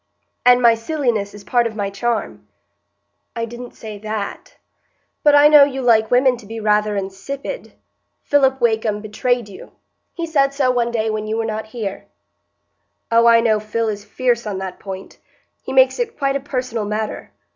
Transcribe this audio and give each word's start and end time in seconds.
"And 0.43 0.63
my 0.63 0.73
silliness 0.73 1.35
is 1.35 1.43
part 1.43 1.67
of 1.67 1.75
my 1.75 1.91
charm?" 1.91 2.47
"I 3.35 3.45
didn't 3.45 3.75
say 3.75 3.99
that." 3.99 4.57
"But 5.21 5.35
I 5.35 5.47
know 5.47 5.63
you 5.63 5.83
like 5.83 6.09
women 6.09 6.37
to 6.37 6.47
be 6.47 6.59
rather 6.59 6.95
insipid. 6.95 7.73
Philip 8.23 8.59
Wakem 8.59 9.01
betrayed 9.01 9.47
you; 9.47 9.73
he 10.15 10.25
said 10.25 10.55
so 10.55 10.71
one 10.71 10.89
day 10.89 11.11
when 11.11 11.27
you 11.27 11.37
were 11.37 11.45
not 11.45 11.67
here." 11.67 12.07
"Oh, 13.11 13.27
I 13.27 13.41
know 13.41 13.59
Phil 13.59 13.89
is 13.89 14.03
fierce 14.03 14.47
on 14.47 14.57
that 14.57 14.79
point; 14.79 15.19
he 15.61 15.71
makes 15.71 15.99
it 15.99 16.17
quite 16.17 16.35
a 16.35 16.39
personal 16.39 16.85
matter. 16.85 17.31